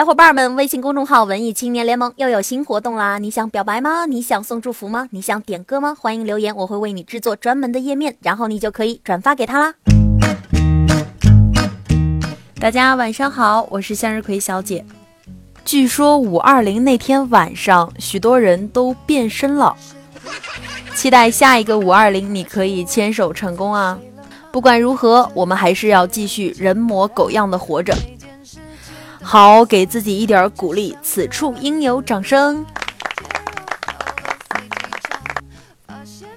[0.00, 3.18] 小伙伴们，微信公众号“文艺青年联盟”又有新活动啦！
[3.18, 4.06] 你想表白吗？
[4.06, 5.06] 你想送祝福吗？
[5.10, 5.94] 你想点歌吗？
[5.94, 9.74] 欢迎留言，我会为你制作专门的页面，然后你就可以转发给他啦。
[12.58, 14.82] 大家晚上好，我是向日葵小姐。
[15.66, 19.76] 据说五二零那天晚上，许多人都变身了。
[20.94, 23.98] 期待下一个五二零，你可以牵手成功啊！
[24.50, 27.94] 不管如何，我们还是要继续人模狗样的活着。
[29.22, 32.64] 好，给自己一点鼓励，此处应有掌声。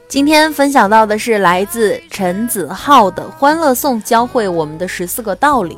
[0.08, 5.78] 今天分享到的是来自陈子浩的《欢乐颂》，教会我们的十四个道理。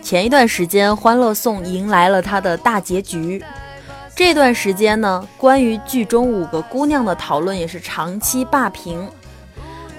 [0.00, 3.44] 前一段时间，《欢乐颂》迎来了它的大结局。
[4.14, 9.06] 这段时间呢，关于剧中五个姑娘的讨论也是长期霸屏。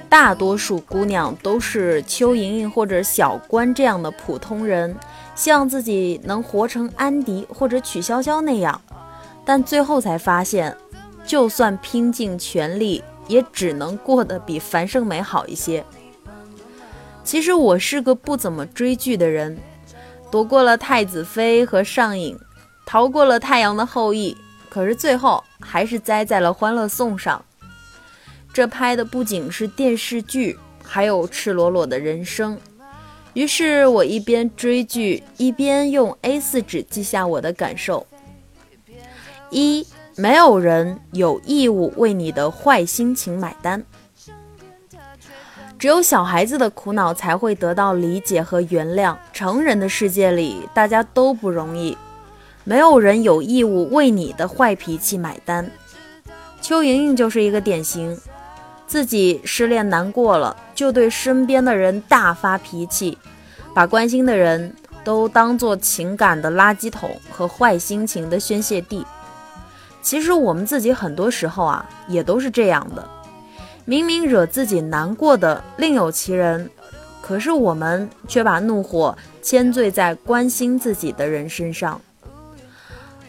[0.10, 4.96] 大多数姑娘都是邱莹莹或者小关这样的普通人，
[5.36, 8.80] 希望自己能活成安迪或者曲筱绡那样，
[9.44, 10.76] 但最后才发现，
[11.26, 15.84] 就算拼尽全力，也只能过得比樊胜美好一些。
[17.24, 19.58] 其实我是个不怎么追剧的人，
[20.30, 22.38] 躲过了太子妃和上瘾，
[22.86, 24.38] 逃过了太阳的后裔，
[24.70, 27.44] 可是最后还是栽在了欢乐颂上。
[28.54, 32.58] 这拍的不仅是电视剧，还有赤裸裸的人生。
[33.34, 38.06] 于是我一边追剧，一边用 A4 纸记下我的感受：
[39.50, 43.84] 一，没有人有义务为你的坏心情买单。
[45.80, 49.18] 只有小孩子的苦恼才会得到理解和原谅。
[49.34, 51.98] 成人的世界里，大家都不容易，
[52.64, 55.70] 没有人有义务为你的坏脾气买单。
[56.62, 58.18] 邱莹莹就是一个典型。
[58.86, 63.18] 自己失恋难过了，就对身边的人大发脾气，
[63.74, 69.06] 把关心的人都当做情感的垃圾桶和坏心情的宣泄地。
[70.02, 73.08] 其实我们自己很多时候啊，也都是这样的。
[73.86, 76.70] 明明惹自己难过的另有其人，
[77.22, 82.00] 可是我们却把怒火迁罪在关心自己的人身上。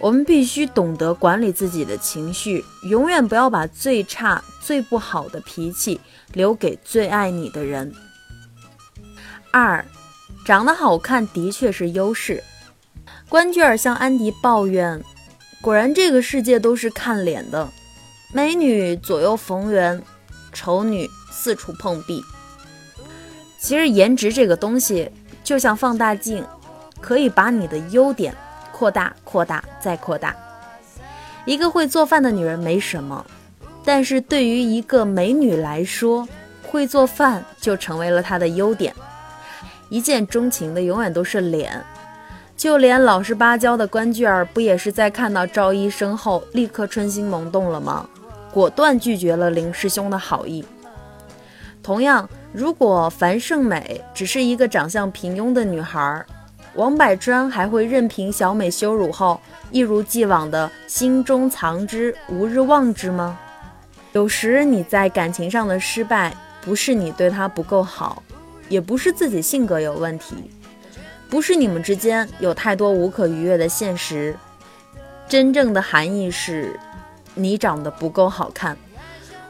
[0.05, 5.99] 我们必须懂得管理自己的情绪，永远不要把最差、最不好的脾气
[6.35, 7.91] 留给最爱你的人。
[9.51, 9.83] 二，
[10.45, 12.45] 长得好看的确是优势。
[13.31, 15.03] 关雎尔向安迪抱怨
[15.63, 17.67] ：“果然这个世界都是看脸的，
[18.31, 20.03] 美女左右逢源，
[20.53, 22.23] 丑女四处碰壁。”
[23.59, 25.11] 其实颜值这个东西
[25.43, 26.45] 就像放大镜，
[27.01, 28.37] 可以把你的优点。
[28.77, 30.35] 扩大，扩大，再扩大。
[31.47, 33.25] 一个会做饭的女人没什么，
[33.85, 36.27] 但是对于一个美女来说，
[36.67, 38.93] 会做饭就成为了她的优点。
[39.91, 41.81] 一见钟情的永远都是脸，
[42.57, 48.09] 就连老实巴交的关雎尔，不也是在看到赵医生后立刻春心萌动了吗？
[48.53, 50.65] 果断拒绝了林师兄的好意。
[51.81, 56.25] 同样，如果樊胜美只是一个长相平庸的女孩，
[56.75, 59.41] 王柏川还会任凭小美羞辱后，
[59.71, 63.39] 一如既往的心中藏之，无日忘之吗？
[64.12, 68.23] 有时你在感情上的失败，不是你对他不够好，
[68.69, 70.51] 也不是自己性格有问题，
[71.31, 74.37] 不是你们之间有太多无可逾越的现实，
[75.29, 76.79] 真正的含义是，
[77.35, 78.77] 你长得不够好看。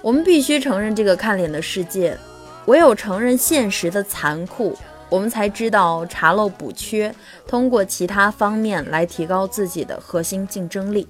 [0.03, 2.19] 我们必须承认这个看脸的世界，
[2.67, 4.77] 唯有承认现实的残酷。
[5.15, 7.15] 我们才知道查漏补缺，
[7.47, 11.07] 通过其他方面来提高自己的核心竞争力。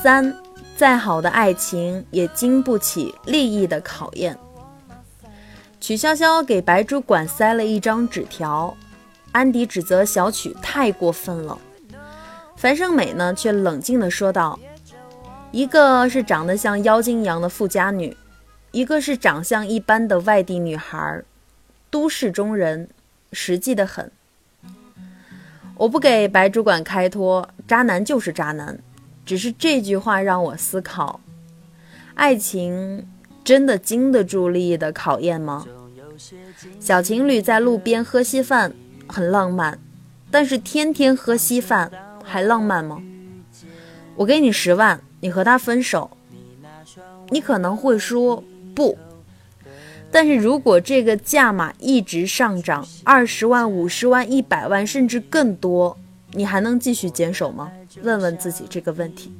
[0.00, 0.32] 三，
[0.76, 4.38] 再好的爱情也经不起利益的考验。
[5.80, 8.72] 曲筱绡给白主管塞了一张纸条，
[9.32, 11.58] 安迪指责小曲太过分了，
[12.56, 14.56] 樊胜美呢却冷静地说道
[15.50, 18.16] ：“一个是长得像妖精一样的富家女。”
[18.78, 21.24] 一个是长相一般的外地女孩，
[21.90, 22.88] 都市中人，
[23.32, 24.08] 实际的很。
[25.78, 28.78] 我不给白主管开脱，渣男就是渣男。
[29.26, 31.20] 只是这句话让我思考：
[32.14, 33.08] 爱情
[33.42, 35.66] 真的经得住利益的考验吗？
[36.78, 38.72] 小情侣在路边喝稀饭
[39.08, 39.76] 很浪漫，
[40.30, 41.90] 但是天天喝稀饭
[42.22, 43.02] 还浪漫吗？
[44.14, 46.16] 我给你十万，你和他分手，
[47.30, 48.44] 你可能会说。
[48.78, 48.96] 不，
[50.08, 55.98] 但是如果这个价码一直上涨，二十万、五十万、一百万，甚至更多，
[56.30, 57.72] 你还能继续坚守吗？
[58.04, 59.32] 问问自己这个问题。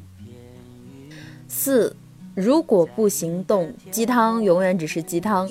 [1.47, 1.95] 四，
[2.35, 5.49] 如果不行动，鸡汤永远只是鸡汤。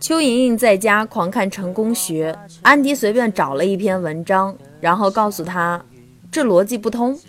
[0.00, 5.84] 邱莹莹在家狂看成功学，安迪随便找了一篇文章，然后告诉他
[6.32, 7.20] 这逻辑不通。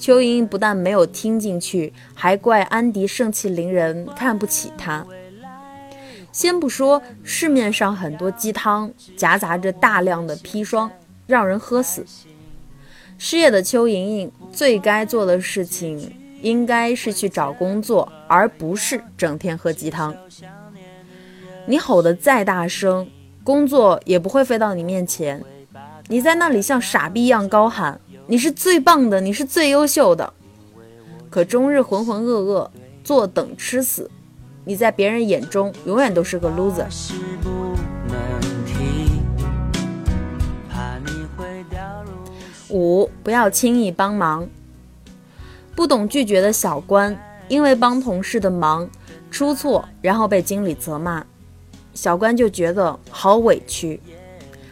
[0.00, 5.06] 邱莹莹不但没有听进去，还怪安迪盛气凌人，看不起他。
[6.32, 10.90] 先不说市面上很多鸡汤夹杂着大量的砒霜，
[11.26, 12.06] 让人喝死。
[13.18, 16.10] 失业的邱莹莹最该做的事情，
[16.40, 20.16] 应该是去找工作，而不是整天喝鸡汤。
[21.66, 23.06] 你吼得再大声，
[23.44, 25.44] 工作也不会飞到你面前。
[26.08, 28.00] 你在那里像傻逼一样高喊
[28.30, 30.32] ：“你是最棒的，你是最优秀的。”
[31.28, 32.70] 可终日浑浑噩噩，
[33.02, 34.08] 坐等吃死。
[34.64, 36.86] 你在别人眼中永远都是个 loser。
[42.68, 44.48] 五，不要轻易帮忙。
[45.74, 48.88] 不懂拒绝的小关，因为帮同事的忙
[49.28, 51.26] 出错，然后被经理责骂。
[51.94, 54.00] 小关就觉得好委屈。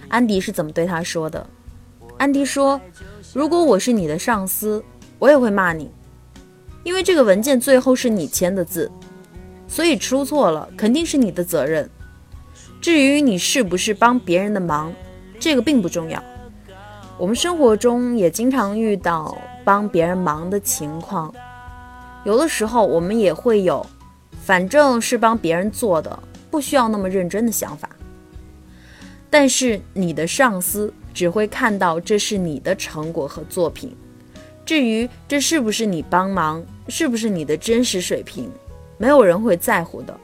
[0.07, 1.45] 安迪是怎么对他说的？
[2.19, 2.81] 安迪说
[3.39, 4.83] ：“如果我是你的上司，
[5.21, 5.89] 我也会骂你，
[6.83, 8.91] 因为这个文件最后是你签的字，
[9.69, 11.89] 所以出错了肯定是你的责任。
[12.81, 14.93] 至于你是不是帮别人的忙，
[15.39, 16.21] 这个并不重要。
[17.17, 21.33] 我们生活中也经常遇到帮别人忙的情况，
[22.25, 23.87] 有的时候我们也会有，
[24.43, 26.19] 反正是帮别人做的。”
[26.51, 27.89] 不需要那么认真的想法，
[29.31, 33.93] 但是你的上司只会看到这是你的成果和作品，
[34.65, 38.49] 至于这是不是你帮忙，是不是你的真实水平，
[38.99, 40.17] 没有人会在乎的。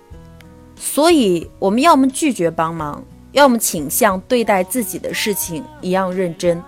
[0.76, 6.62] 所以，我们要么拒绝帮忙，要么倾向对待自己的事情一样认真。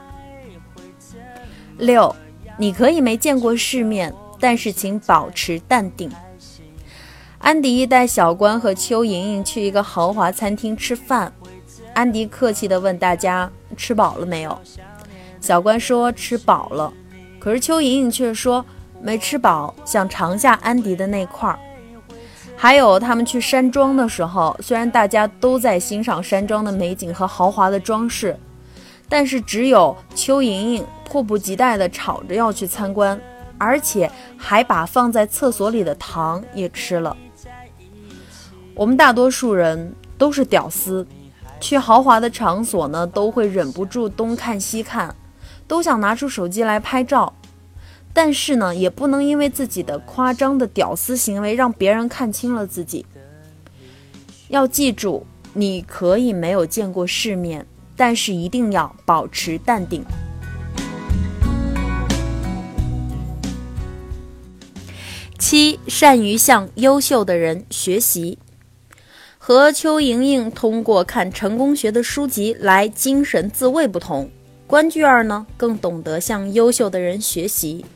[1.78, 2.12] 六，
[2.58, 6.11] 你可以没见过世面，但是请保持淡定。
[7.38, 11.32] 安迪带小关和邱莹莹去一个豪华餐厅吃饭。
[11.94, 14.58] 安迪客气地问大家：“吃饱了没有？”
[15.40, 16.93] 小关说：“吃饱了。”
[17.38, 18.64] 可是邱莹莹却说
[19.00, 21.58] ：“没吃饱，想尝下安迪的那块儿。”
[22.58, 28.34] 还有他们去山庄的时候，虽然大家都在欣赏山庄的美景和豪华的装饰，
[29.08, 33.20] 但是只有邱莹莹迫不及待地吵着要去参观，
[33.58, 37.14] 而且还把放在厕所里的糖也吃了。
[38.75, 41.06] 我们大多数人都是屌丝，
[41.58, 45.14] 去豪华的场所呢，都会忍不住东看西看，
[45.66, 47.32] 都想拿出手机来拍照。
[48.12, 53.04] 但是呢，也不能因为自己的夸张的屌丝行为，让别人看清了自己。
[54.48, 57.66] 要记住，你可以没有见过世面，
[57.96, 60.04] 但是一定要保持淡定。
[65.38, 68.38] 七，善于向优秀的人学习。
[69.48, 74.28] 和邱莹莹通过看成功学的书籍来精神自慰不同，
[74.66, 77.87] 关雎尔呢更懂得向优秀的人学习。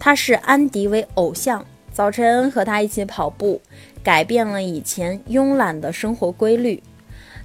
[0.00, 3.62] 他视安迪为偶像，早晨和他一起跑步，
[4.02, 6.82] 改变了以前慵懒的生活规律。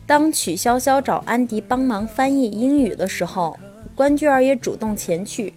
[0.08, 3.60] 当曲筱绡找安迪帮忙翻译英语的时候，
[3.94, 5.54] 关雎尔也主动前去。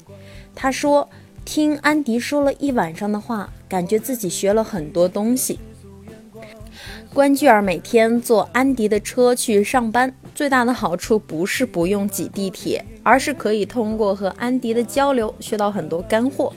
[0.54, 1.08] 他说
[1.46, 5.58] ：“听安迪说了一晚上的话，感觉自己学了很多东西。”
[7.18, 16.52] 关雎尔每天坐安迪的车去上班，最大的好处不是不用挤地铁，而是可以通过和安迪的交流学到很多干货。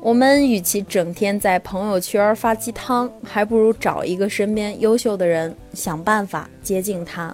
[0.00, 7.32] 我们与其整天在朋友圈发鸡汤，还不如找一个身边优秀的人，想办法接近他，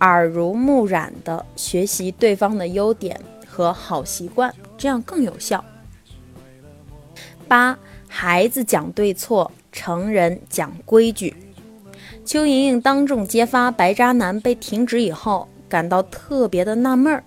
[0.00, 3.16] 耳濡目染的学习对方的优点
[3.46, 5.64] 和好习惯，这样更有效。
[7.46, 7.78] 八，
[8.08, 9.48] 孩子讲对错。
[9.72, 11.34] 成人讲规矩，
[12.24, 17.22] 邱莹莹当众揭发白渣男被停职以后，感到特别的纳闷儿，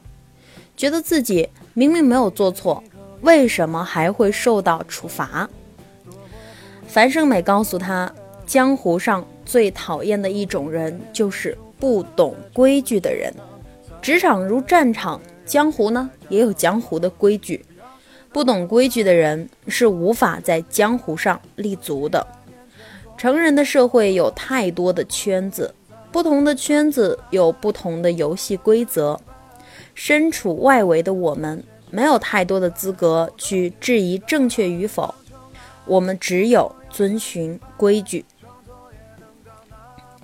[0.75, 2.83] 觉得自己明明没有做错，
[3.21, 5.49] 为什么还会受到处罚？
[6.87, 8.13] 樊胜美告诉他，
[8.45, 13.33] 江湖上最讨厌的一种人就是不懂规矩的人。
[14.01, 17.63] 职场如战场，江湖呢也有江湖的规矩，
[18.33, 22.25] 不懂规矩的人是无法在江湖上立足的。
[23.17, 25.75] 成人的社会有太多的圈子，
[26.11, 29.19] 不同的圈子有不同的游戏规则。
[29.93, 35.13] 身处外围的我们，没有太多的资格去质疑正确与否，
[35.85, 38.23] 我们只有遵循规矩。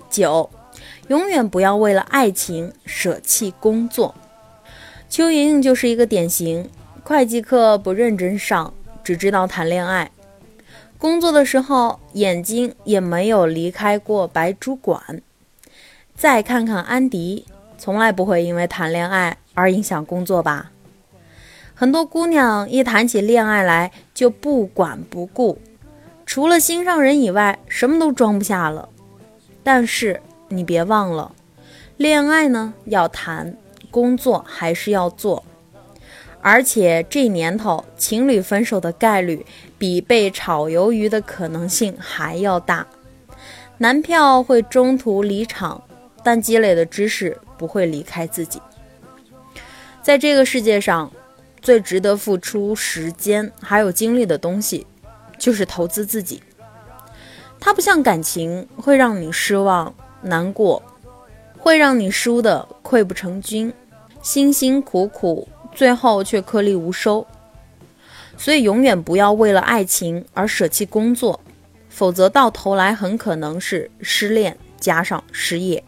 [0.09, 0.49] 九，
[1.09, 4.15] 永远不要为了爱情舍弃工作。
[5.09, 6.69] 邱莹莹就是一个典型，
[7.07, 10.11] 会计课不认真上，只知道谈恋爱。
[10.97, 15.21] 工作的时候眼睛也没有离开过白主管。
[16.13, 17.45] 再看看安迪，
[17.77, 20.71] 从来不会因为谈恋爱而影响工作吧？
[21.73, 25.59] 很多姑娘一谈起恋爱来就不管不顾，
[26.25, 28.89] 除了心上人以外，什么都装不下了。
[29.63, 31.31] 但是你别忘了，
[31.95, 33.55] 恋爱呢要谈，
[33.89, 35.45] 工作还是要做。
[36.41, 39.45] 而且这年头，情侣分手的概率
[39.77, 42.87] 比被炒鱿鱼的可能性还要大。
[43.77, 45.83] 男票会中途离场，
[46.23, 48.61] 但积累的知识不会离开自己。
[50.01, 51.11] 在这个世界上。
[51.59, 54.87] 最值得付出时间还有精力的东西，
[55.37, 56.41] 就是投资自己。
[57.59, 60.81] 它不像感情，会让你失望、难过，
[61.57, 63.73] 会让你输的溃不成军，
[64.21, 67.25] 辛辛苦苦，最后却颗粒无收。
[68.35, 71.39] 所以，永远不要为了爱情而舍弃工作，
[71.87, 75.83] 否则到头来很可能是失恋加上失业。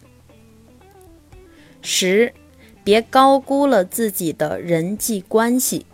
[1.81, 2.31] 十。
[2.81, 5.85] 别高估了自己的人际关系。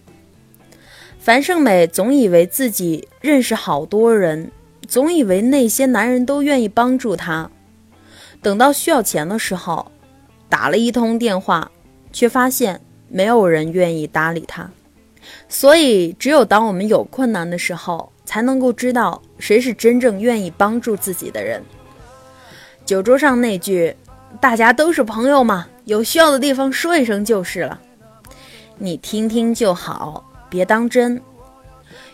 [1.19, 4.51] 樊胜美总以为自己认识好多人，
[4.87, 7.51] 总以为那些男人都愿意帮助她。
[8.41, 9.91] 等到需要钱的时候，
[10.47, 11.69] 打了一通电话，
[12.13, 14.69] 却发现没有人愿意搭理他。
[15.49, 21.63] 所以，只有当我们有困难的时候，才能够知道谁是真正愿意帮助自己的人。
[22.85, 23.95] 酒桌上那句
[24.39, 25.67] “大家都是朋友嘛”。
[25.85, 27.79] 有需要的地方说一声就是了，
[28.79, 31.21] 你听听就好，别当真。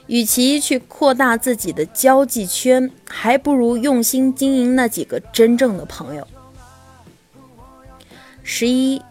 [0.07, 6.27] 与其去扩大自己的交际圈，还不如用心经营那几个真正的朋友。
[8.43, 9.01] 十一，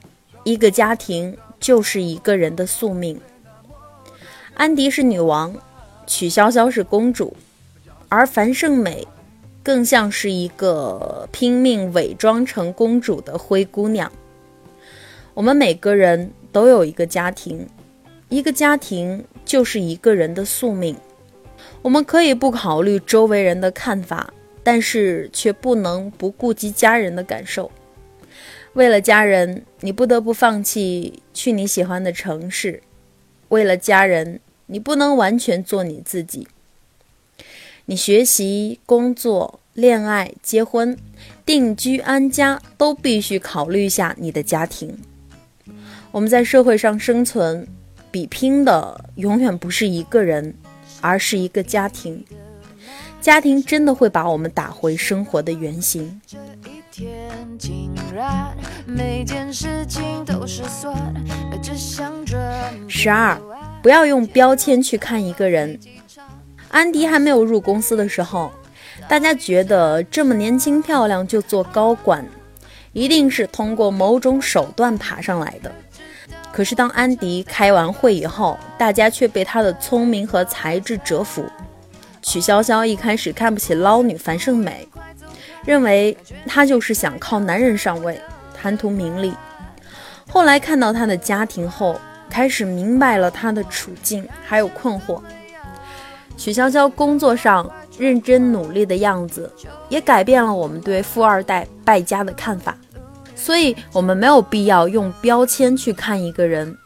[0.45, 3.21] 一个家庭就是一个人的宿命。
[4.55, 5.55] 安迪是女王，
[6.07, 7.37] 曲筱绡是公主，
[8.09, 9.07] 而樊胜美
[9.63, 14.11] 更像是一个拼命伪装成公主的灰姑娘。
[15.35, 17.67] 我们每个人都有一个家庭，
[18.29, 20.97] 一个家庭就是一个人的宿命。
[21.83, 27.71] 我们可以不考虑周围人的看法，但是却不能不顾及家人的感受。
[28.75, 32.81] 为了家人，你不得不放弃去你喜欢的城市；
[33.49, 36.47] 为了家人，你不能完全做你自己。
[37.87, 40.97] 你学习、工作、恋爱、结婚、
[41.45, 44.97] 定居安家，都必须考虑一下你的家庭。
[46.13, 47.67] 我们在社会上生存，
[48.13, 50.55] 比拼的永远不是一个人，
[51.01, 52.25] 而是一个家庭。
[53.21, 56.21] 家庭真的会把我们打回生活的原形。
[62.89, 63.41] 十二，
[63.83, 65.79] 不要用标签去看一个人。
[66.69, 68.53] 安迪还没有入公司的时候，
[69.09, 72.25] 大家觉得这么年轻漂亮就做高管，
[72.93, 75.73] 一定是通过某种手段爬上来的。
[76.53, 81.45] 可是，当安迪开完会以后，大家却被他的聪明和才智折服。
[82.23, 84.87] 曲筱绡一开始看不起捞女樊胜美，
[85.65, 88.21] 认为她就是想靠男人上位，
[88.55, 89.35] 贪图名利。
[90.29, 95.21] 后来看到她的家庭后，开始明白了她的处境，还有困惑。
[96.37, 99.53] 曲筱绡工作上认真努力的样子，
[99.89, 102.77] 也改变了我们对富二代败家的看法。
[103.35, 106.77] 所以，我们没有必要用标签去看一个人。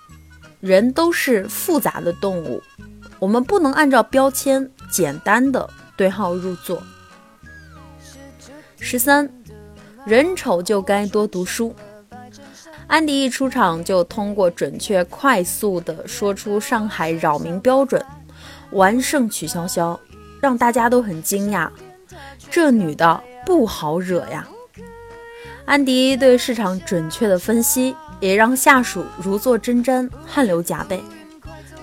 [0.60, 2.62] 人都是复杂的动物，
[3.18, 6.82] 我们不能按照标签简单的对号入座。
[8.86, 9.26] 十三，
[10.04, 11.74] 人丑就该多读书。
[12.86, 18.04] 安迪一出场就通过准确、快速的说出上海扰民标准，
[18.72, 19.98] 完胜曲筱绡，
[20.38, 21.66] 让大家都很惊讶。
[22.50, 24.46] 这女的不好惹呀。
[25.64, 31.02] 安迪对市场准确的分析，也让下属如坐针毡、汗流浃背，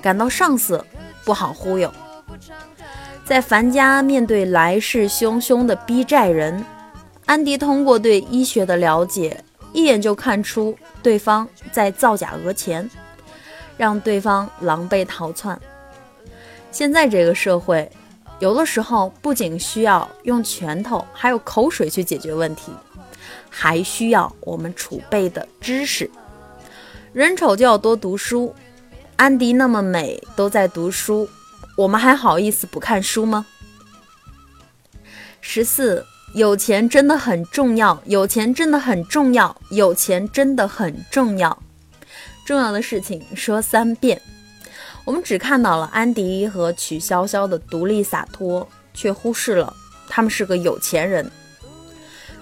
[0.03, 0.85] 感到上司
[1.25, 1.91] 不好忽悠。
[3.25, 6.63] 在樊家面对来势汹汹的逼债人，
[7.25, 12.89] 安迪通过对医学的了解，一眼就看出对方在造假讹钱，
[13.77, 15.59] 让对方狼狈逃窜。
[16.71, 17.89] 现在这个社会，
[18.39, 22.71] 有的时候不仅需要用拳头，还有口水去解决问题。
[23.53, 26.09] 还需要我们储备的知识。
[27.11, 28.55] 人丑就要多读书。
[29.17, 31.29] 安迪那么美，都在读书，
[31.75, 33.45] 我们还好意思不看书吗？
[35.41, 41.57] 十四，有钱真的很重要，有钱真的很重要，有钱真的很重要。
[42.45, 44.21] 重要的事情说三遍。
[45.03, 49.73] 我们只看到了安迪和曲筱绡的独立洒脱，却忽视了
[50.07, 51.29] 他们是个有钱人。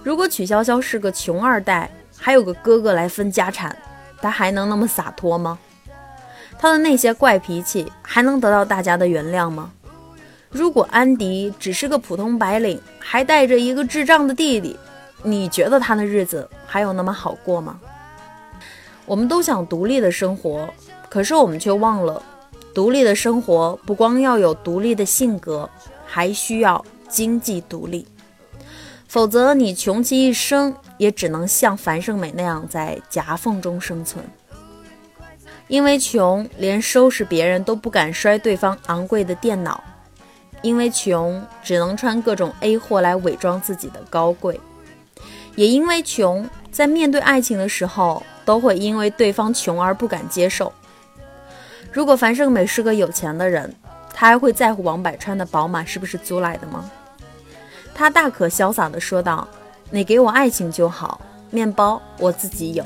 [0.04, 3.76] 如果曲筱绡是个穷二代，还有个哥哥来分家产，
[4.22, 5.58] 她还能那么洒脱吗？
[6.60, 9.72] 她的那些怪脾气还能得到大家的原谅吗？
[10.50, 14.78] 如果安迪只是个普通白领，还带着一个智障的弟弟，
[15.24, 17.80] 你觉得他的日子还有那么好过吗？
[19.06, 20.68] 我们都想独立的生活，
[21.10, 22.22] 可是我们却忘了，
[22.74, 25.70] 独立的生活不光要有独立的性格，
[26.06, 28.08] 还需要经济独立。
[29.08, 34.24] 否则，你穷其一生也只能像樊胜美那样在夹缝中生存。
[35.68, 39.84] 因为穷，连收拾别人都不敢摔对方昂贵的电脑；
[40.62, 44.56] 因为穷，只能穿各种 A 货来伪装自己的高贵；
[45.56, 50.72] 也因为穷，在面对爱情的时候，都会因为对方穷而不敢接受。
[51.92, 53.74] 如果樊胜美是个有钱的人，
[54.14, 56.90] 他还会在乎王百川的宝马是不是租来的吗？
[57.96, 59.48] 他大可潇洒地说道
[59.90, 62.84] ：“你给我爱情就好，面包我自己有。”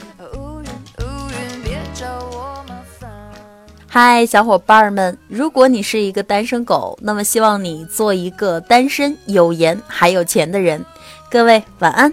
[3.96, 10.84] 嗨，小伙伴们，如果你是一个单身狗，那么希望你做一个单身、有颜还有钱的人。
[11.30, 12.12] 各位晚安。